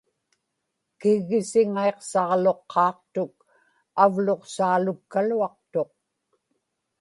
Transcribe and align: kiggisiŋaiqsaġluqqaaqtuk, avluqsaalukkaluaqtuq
kiggisiŋaiqsaġluqqaaqtuk, 0.99 3.35
avluqsaalukkaluaqtuq 4.03 5.91